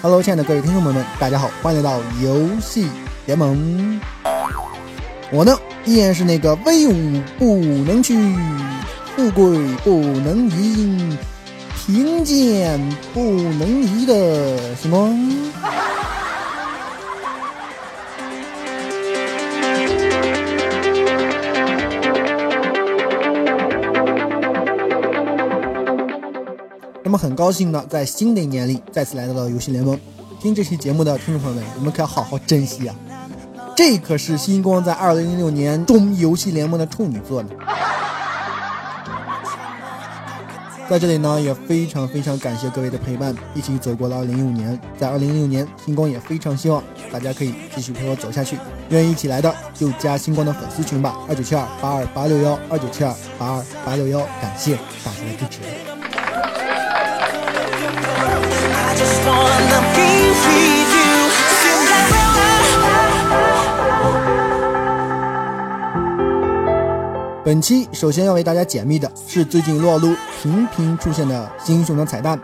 [0.00, 2.86] Hello，亲爱的各位听众朋友们，大家好，欢迎来到游戏
[3.26, 4.00] 联盟。
[5.32, 8.16] 我呢，依然是那个威武不能屈，
[9.16, 11.18] 富贵不能淫，
[11.74, 12.78] 贫贱
[13.12, 15.12] 不能移的什么。
[27.18, 29.98] 很高兴呢，在新的一年里再次来到了游戏联盟。
[30.40, 32.94] 听这期节目的听众朋友们，我们可要好好珍惜啊！
[33.76, 37.50] 这可是星光在二零零六年中游戏联盟的处女作呢。
[40.88, 44.80] 在这里呢，也非常非常感谢各位的陪伴，一起走过了二零一五年。
[44.96, 48.56] 在二零零六年，星光也非常希望大家可以继续陪我走下去。
[48.88, 55.97] 愿意一起来的就加星光的粉丝群吧，二九七二八二八六幺，二九七二八二八六幺，感谢大家的支持。
[67.48, 72.38] 本期首先要为大家解密的是最近撸啊撸频频出现的新英雄的彩蛋。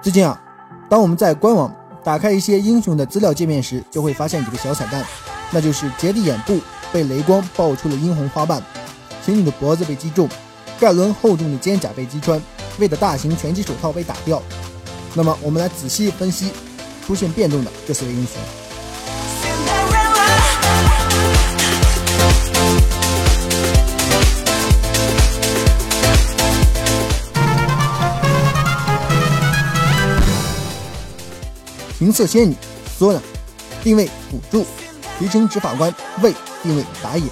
[0.00, 0.42] 最近啊，
[0.88, 1.70] 当我们在官网
[2.02, 5.04] 打开一些英雄的资料界面时，就会发现几个小彩蛋，
[5.50, 6.58] 那就是杰的眼部
[6.90, 8.62] 被雷光爆出了殷红花瓣，
[9.22, 10.26] 情侣的脖子被击中，
[10.80, 12.40] 盖伦厚重的肩甲被击穿，
[12.78, 14.42] 魏的大型拳击手套被打掉。
[15.12, 16.50] 那么，我们来仔细分析
[17.06, 18.65] 出现变动的这四位英雄。
[32.00, 32.54] 银色仙女
[32.98, 33.20] 索娜
[33.82, 34.66] 定位辅助，
[35.18, 37.24] 提升执法官魏定位打野，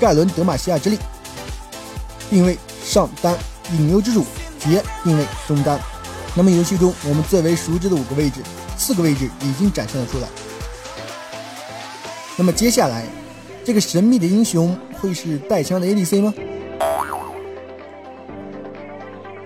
[0.00, 0.98] 盖伦德玛西亚之力
[2.28, 3.36] 定位上单，
[3.72, 4.24] 引流之主
[4.58, 5.78] 杰定位中单。
[6.34, 8.40] 那么游戏中我们最为熟知的五个位置，
[8.76, 10.28] 四个位置已经展现了出来。
[12.36, 13.06] 那么接下来，
[13.64, 16.34] 这个神秘的英雄会是带枪的 ADC 吗？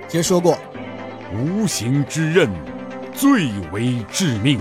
[0.09, 0.59] 杰说过，
[1.33, 2.51] 无形之刃
[3.21, 4.59] 最为致命。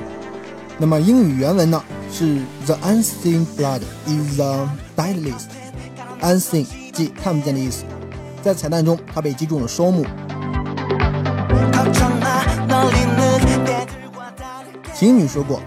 [0.78, 1.82] 那么英语原文呢
[2.12, 5.46] 是 The unseen blood is the deadliest。
[6.22, 7.86] unseen 即看不见的意思。
[8.44, 10.06] 在彩蛋中，他被击中了双目。
[14.94, 15.62] 琴女说过：“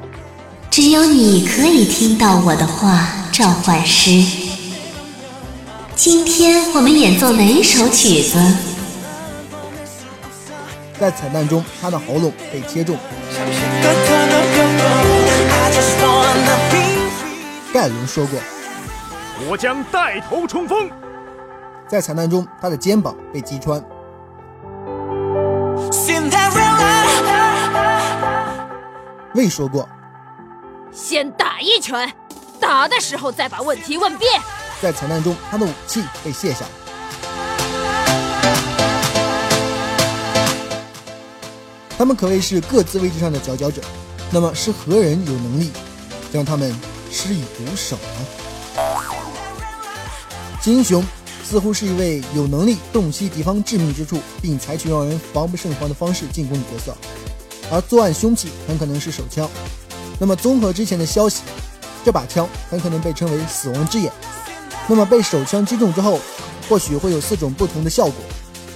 [0.71, 4.23] 只有你可以听到我的话，召唤师。
[5.97, 8.37] 今天我们演奏哪一首曲子？”
[11.03, 12.97] 在彩蛋中，他的喉咙被切中。
[17.75, 18.39] 盖伦说过
[19.51, 20.89] ：“我将带头冲锋。”
[21.91, 23.85] 在彩蛋中，他的肩膀被击穿。
[29.35, 29.89] 未说过，
[30.93, 32.13] 先打一拳，
[32.61, 34.41] 打的时候再把问题问遍。
[34.81, 36.65] 在彩蛋中，他的武器被卸下。
[42.03, 43.81] 他们可谓是各自位置上的佼佼者。
[44.33, 45.71] 那么是何人有能力
[46.33, 46.75] 将他们
[47.13, 48.83] 施以毒手呢？
[50.61, 51.01] 金英雄
[51.49, 56.97] 似乎是一位有能力洞悉敌方致命之处，并采取让人防不胜防的方式进攻的角色。
[57.71, 59.49] 而作案凶器很可能是手枪。
[60.19, 61.43] 那么，综合之前的消息，
[62.05, 64.13] 这把枪很可能被称为“死亡之眼”。
[64.91, 66.19] 那么，被手枪击中之后，
[66.69, 68.15] 或许会有四种不同的效果，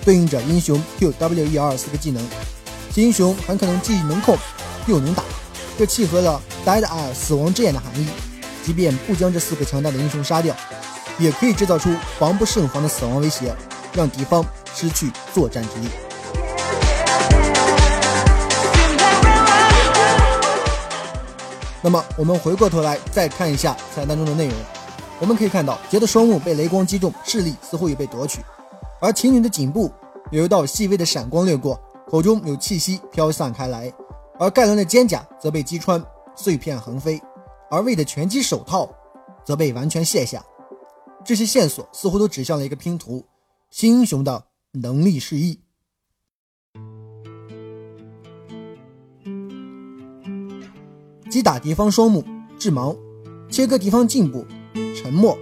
[0.04, 2.24] 对应着英雄 Q、W、E、R 四个技能。
[3.02, 4.36] 英雄很可能既能控
[4.86, 5.22] 又能打，
[5.78, 8.08] 这契合了 Dead Eye 死亡之眼的含义。
[8.64, 10.56] 即便不将这四个强大的英雄杀掉，
[11.18, 13.54] 也可以制造出防不胜防的死亡威胁，
[13.92, 14.42] 让敌方
[14.74, 15.88] 失去作战之力。
[21.82, 24.56] 那么我们回过头来再看一下彩蛋中的内容，
[25.20, 28.40] 我们可以看到杰的双目被雷光击中，视力似乎也被夺取，
[29.00, 29.92] 而情侣的颈部
[30.30, 31.78] 有一道细微的闪光掠过，
[32.08, 33.92] 口中有气息飘散开来，
[34.38, 36.00] 而盖伦的肩甲则被击穿，
[36.36, 37.20] 碎片横飞，
[37.68, 38.88] 而魏的拳击手套
[39.44, 40.44] 则被完全卸下，
[41.24, 43.24] 这些线索似乎都指向了一个拼图：
[43.70, 45.60] 新英雄的能力示意。
[51.28, 52.24] 击打敌方双目，
[52.56, 52.96] 致盲；
[53.50, 54.46] 切割敌方颈部，
[54.94, 55.36] 沉默；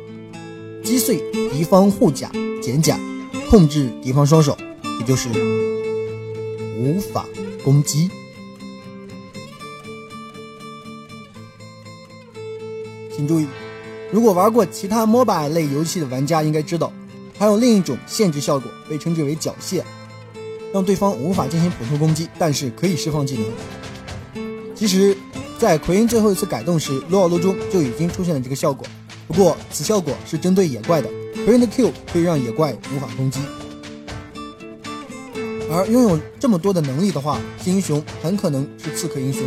[0.83, 1.19] 击碎
[1.51, 2.33] 敌方护甲、
[2.63, 2.97] 减甲；
[3.51, 4.57] 控制敌方双手，
[4.99, 5.29] 也就是
[6.77, 7.27] 无法
[7.65, 8.11] 攻击。
[13.17, 13.47] 请注意，
[14.11, 16.93] 如果玩过其他 MOBA 类游戏的玩家应该知道，
[17.39, 19.83] 还有另一种限制效果，被称之为缴械，
[20.73, 24.45] 让对方无法进行普通攻击，但是可以释放技能。
[24.75, 25.17] 其实，
[25.59, 28.85] 在奎因最后一次改动时，撸啊撸中就已经出现了这个效果。
[29.29, 31.09] 不过，此效果是针对野怪的，
[31.45, 33.39] 奎因的 Q 可以让野怪无法攻击。
[35.75, 39.43] 而拥有这么多的能力的话，新英雄很可能是刺客英雄，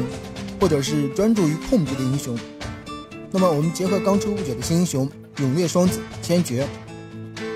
[0.60, 2.38] 或者是专注于控制的英雄。
[3.32, 6.66] 那么，我们结合刚出不久的新英雄永烈双子千珏，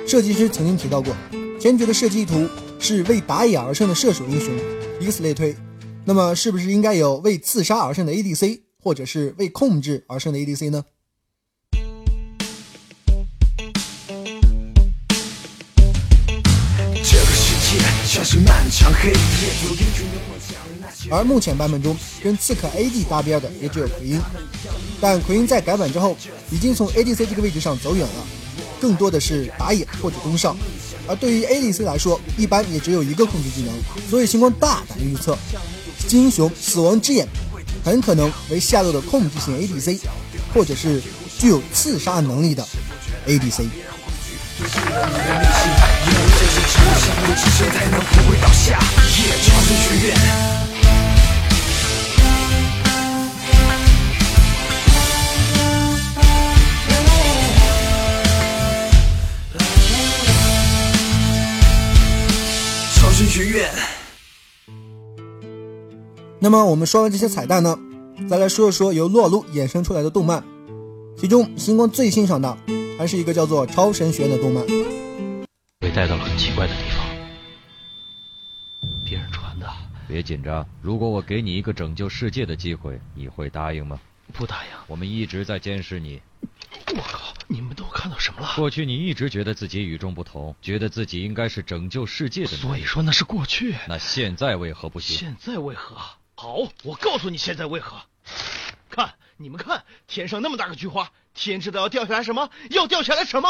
[0.08, 1.14] 设计师曾经提到过，
[1.60, 2.48] 千珏的设计意图
[2.80, 4.54] 是为打野而生的射手英雄，
[5.02, 5.54] 以此类推。
[6.06, 10.86] 那么，是不是应该有为刺杀而生的 ADC，或者是为控制而生的 ADC 呢？
[18.32, 19.16] 是漫长黑夜
[21.10, 21.94] 而目前版本中
[22.24, 24.22] 跟刺客 AD 搭边的也只有奎因，
[25.02, 26.16] 但奎因在改版之后
[26.50, 28.26] 已经从 ADC 这个位置上走远了，
[28.80, 30.56] 更多的是打野或者攻上。
[31.10, 33.74] 而对于 ADC 来说，一般也只有一个控制技能，
[34.10, 35.38] 所以星光大胆预测，
[36.08, 37.28] 金英雄死亡之眼
[37.84, 40.00] 很可能为下路的控制型 ADC，
[40.54, 41.04] 或者是
[41.38, 42.66] 具有刺杀能力的
[43.28, 43.66] ADC。
[66.44, 67.78] 那么我们说完这些彩蛋呢，
[68.28, 70.44] 再来说一说由洛鲁衍生出来的动漫，
[71.16, 72.58] 其中星光最欣赏的
[72.98, 74.66] 还是一个叫做《超神学院》的动漫。
[75.80, 77.06] 被带到了很奇怪的地方，
[79.06, 79.70] 别人传的。
[80.08, 84.00] 别紧张，如果我给你一个拯救世界的机会，你会答应吗？
[84.34, 84.72] 不答应。
[84.88, 86.20] 我们一直在监视你。
[86.88, 87.36] 我靠！
[87.48, 88.48] 你们都看到什么了？
[88.56, 92.50] 过去你一直觉得自己与众不同，觉得自己应该是拯救世界的。
[92.50, 93.76] 所以说那是过去。
[93.88, 95.16] 那现在为何不行？
[95.16, 95.98] 现在为何？
[96.42, 98.02] 好，我告诉你现在为何。
[98.90, 102.50] 看，你们看，天上那么大个菊花，天知道要掉下来什么？
[102.72, 103.48] 要掉下来什么？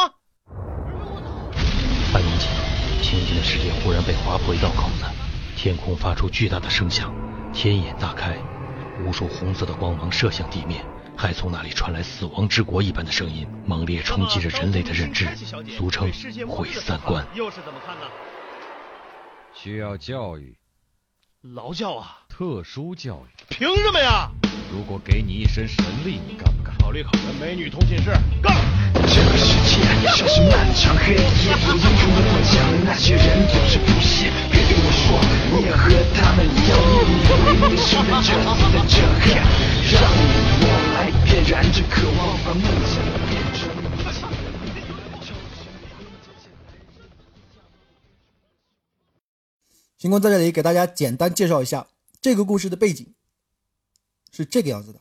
[2.12, 2.52] 半年前，
[3.02, 5.06] 平静的世界忽然被划破一道口子，
[5.56, 7.16] 天空发出巨大的声响，
[7.54, 8.38] 天眼大开，
[9.06, 10.86] 无数红色的光芒射向地面，
[11.16, 15.34] 还从那里传来死亡之国一般的声音，猛烈冲击着人类的认知，
[15.78, 16.12] 俗称
[16.46, 17.26] 毁三观。
[17.36, 18.06] 又是怎么看呢？
[19.54, 20.58] 需要教育。
[21.42, 22.20] 劳教啊！
[22.30, 23.30] 特殊教育？
[23.50, 24.30] 凭什么呀？
[24.72, 26.72] 如果给你一身神力，你干不干？
[26.78, 27.20] 考虑考虑。
[27.42, 28.12] 美女同寝室，
[28.44, 28.56] 干！
[28.94, 29.82] 这个世界
[30.16, 34.30] 像是漫长黑夜，有英雄的幻想，那些人总是不屑。
[34.52, 35.18] 别对我说
[35.50, 36.78] 你要和他们一样，
[37.72, 39.02] 你是在这里的震
[50.02, 51.86] 星光在这里给大家简单介绍一下
[52.20, 53.06] 这个故事的背景，
[54.32, 55.00] 是这个样子的。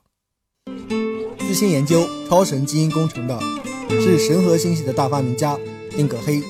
[1.38, 3.41] 最先研究超神基因工程的
[3.88, 5.58] 是神河星系的大发明家
[5.97, 6.43] 丁格黑，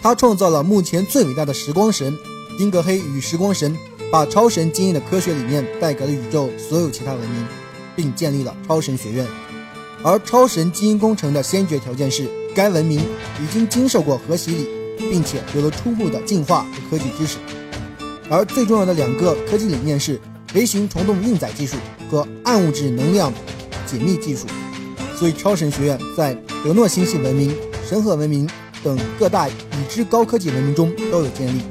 [0.00, 2.16] 他创造了目前最伟大的时光神。
[2.56, 3.76] 丁格黑与时光神
[4.10, 7.46] 把超神基因的科学理念带给了宇宙所有其他文明，
[7.94, 9.26] 并建立了超神学院。
[10.02, 13.00] 而超神基因工程的先决条件是该文明
[13.38, 14.66] 已经经受过核洗礼，
[14.96, 17.36] 并且有了初步的进化和科技知识。
[18.30, 20.20] 而最重要的两个科技理念是
[20.54, 21.76] 微型虫洞运载技术
[22.10, 23.32] 和暗物质能量
[23.86, 24.46] 解密技术，
[25.16, 27.54] 所以超神学院在德诺星系文明、
[27.88, 28.48] 神河文明
[28.82, 29.52] 等各大已
[29.88, 31.62] 知高科技文明中都有建立。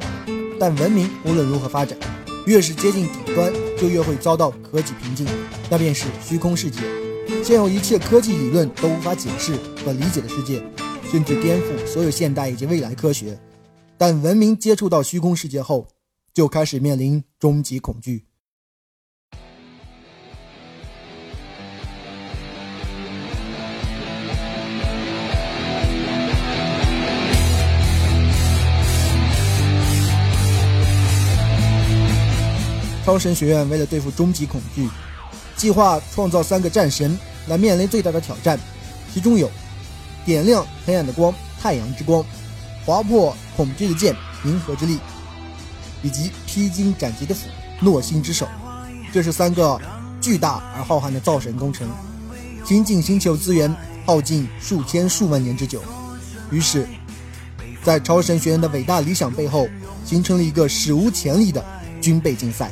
[0.59, 1.97] 但文明无论如何发展，
[2.47, 5.27] 越是接近顶端，就越会遭到科技瓶颈，
[5.69, 6.79] 那便是虚空世界。
[7.43, 9.53] 现有一切科技理论都无法解释
[9.85, 10.61] 和理解的世界，
[11.11, 13.37] 甚至颠覆所有现代以及未来科学。
[13.97, 15.87] 但文明接触到虚空世界后，
[16.37, 18.23] 就开始面临终极恐惧。
[33.03, 34.87] 超神学院为了对付终极恐惧，
[35.55, 37.17] 计划创造三个战神
[37.47, 38.59] 来面临最大的挑战，
[39.11, 39.49] 其中有
[40.23, 42.23] 点亮黑暗的光——太阳之光，
[42.85, 44.15] 划破恐惧的剑——
[44.45, 44.99] 银河之力。
[46.07, 47.49] 以及披荆斩棘的斧
[47.81, 48.47] 诺星之手，
[49.11, 49.77] 这是三个
[50.21, 51.85] 巨大而浩瀚的造神工程，
[52.65, 55.81] 倾尽星球资源，耗尽数千数万年之久。
[56.49, 56.87] 于是，
[57.83, 59.67] 在超神学院的伟大理想背后，
[60.05, 61.61] 形成了一个史无前例的
[61.99, 62.71] 军备竞赛。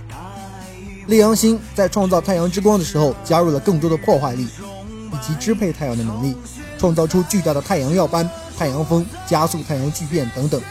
[1.07, 4.47] 烈阳星在创造太阳之光的时候，加入了更多的破坏力
[5.11, 6.33] 以及支配太阳的能力，
[6.77, 10.61] 创造出巨大的太阳耀斑、太阳风、加速太阳巨变等等，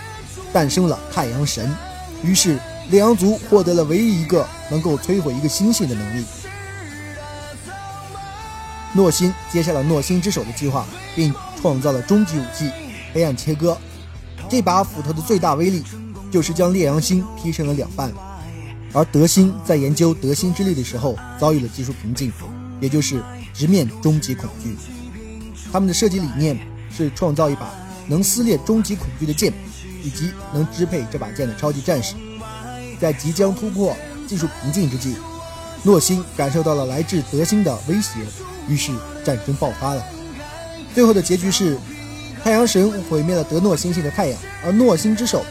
[0.50, 1.70] 诞生了太阳神。
[2.24, 2.58] 于是，
[2.90, 6.24] 烈阳族获得了唯一一个能够摧毁一个星系的能力。
[8.94, 12.70] 诺星接下了诺星之手的计划，并创造了终极武器——
[13.12, 13.76] 黑暗切割。
[14.48, 15.82] 这把斧头的最大威力，
[16.30, 18.10] 就是将烈阳星劈成了两半。
[18.92, 22.32] 而德星在研究德星之力的时候，遭遇了技术瓶颈，
[22.80, 24.76] 也就是直面终极恐惧。
[25.72, 26.56] 他们的设计理念
[26.96, 27.74] 是创造一把
[28.06, 29.52] 能撕裂终极恐惧的剑，
[30.04, 32.14] 以及能支配这把剑的超级战士。
[33.00, 33.96] 在即将突破
[34.28, 35.16] 技术瓶颈之际，
[35.82, 38.20] 诺星感受到了来自德星的威胁，
[38.68, 38.92] 于是
[39.24, 40.04] 战争爆发了。
[40.94, 41.76] 最后的结局是，
[42.42, 45.44] 太阳神毁灭了德诺星系的太阳，而诺星之手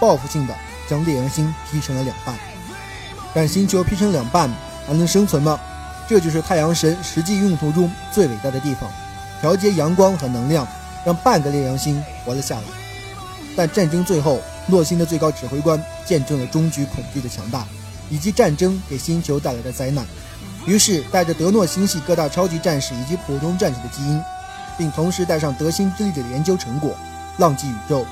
[0.00, 0.54] 报复性的
[0.88, 2.34] 将烈阳星劈成了两半。
[3.34, 4.48] 但星球劈成两半
[4.86, 5.60] 还能生存吗？
[6.08, 8.90] 这就是太阳神实际用途中最伟大的地方，
[9.40, 10.66] 调节阳光和能量，
[11.04, 12.81] 让半个烈阳星活了下来。
[13.54, 17.66] 但战争最后，诺星的最高指挥官见证了终局恐惧的强大，
[18.10, 20.06] 以及战争给星球带来的灾难。
[20.66, 24.22] 于是，带着德诺星系各大超级战士以及普通战士的基因，
[24.78, 26.94] 并同时带上德星之力的研究成果，
[27.38, 28.06] 浪迹宇宙。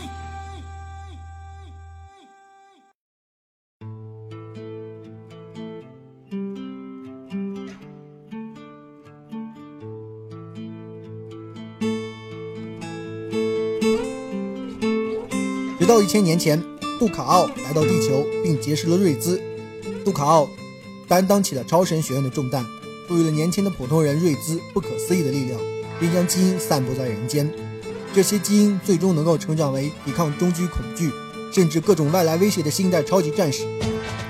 [15.91, 16.63] 到一千年前，
[17.01, 19.43] 杜卡奥来到地球并结识了瑞兹。
[20.05, 20.49] 杜卡奥
[21.09, 22.65] 担当起了超神学院的重担，
[23.09, 25.61] 赋予了年轻的普通人瑞兹不可思议的力量，
[25.99, 27.51] 并将基因散布在人间。
[28.15, 31.11] 这些基因最终能够成长为抵抗终局恐惧，
[31.53, 33.67] 甚至各种外来威胁的新代超级战士。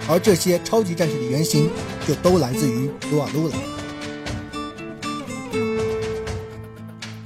[0.08, 1.68] 而这些超级战士的原型，
[2.08, 3.54] 就都来自于撸啊撸了。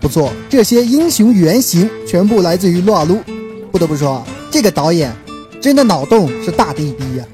[0.01, 3.21] 不错，这些英雄原型全部来自于撸啊撸。
[3.75, 5.13] 不得不说，这个导演
[5.61, 7.27] 真的脑洞是大的一逼呀！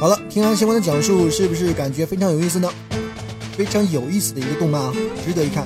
[0.00, 2.72] 好了，听完相关的讲述，是不是感觉非常有意思呢？
[3.52, 5.62] 非常有意思的一个动漫啊，值得一看。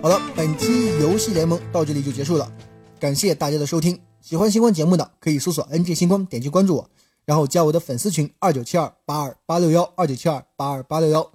[0.00, 2.50] 好了，本期游戏联盟到这里就结束了，
[2.98, 4.00] 感谢大家的收听。
[4.22, 6.88] 喜欢星光节目的可以搜索 “NG 星光”，点击关注我，
[7.26, 11.30] 然后加我的粉丝群二九七二八二八六幺二九七二八二八六幺。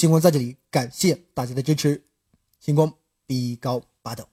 [0.00, 2.02] 星光在这里感谢大家的支持，
[2.58, 2.90] 星光
[3.26, 4.26] 比高八斗。